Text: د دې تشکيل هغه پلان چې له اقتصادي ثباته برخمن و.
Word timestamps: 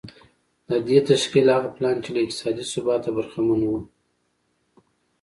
د 0.69 0.71
دې 0.87 0.97
تشکيل 1.09 1.47
هغه 1.55 1.69
پلان 1.75 1.97
چې 2.03 2.09
له 2.15 2.19
اقتصادي 2.25 2.63
ثباته 2.73 3.09
برخمن 3.17 3.61
و. 3.69 3.73